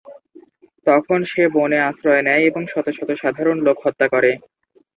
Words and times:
তখন 0.85 1.19
সে 1.23 1.43
বনে 1.55 1.79
আশ্রয় 1.89 2.23
নেয় 2.27 2.43
এবং 2.45 2.61
শত 2.67 2.87
শত 2.97 3.09
সাধারণ 3.21 3.57
লোক 3.67 3.77
হত্যা 3.85 4.07
করে। 4.13 4.31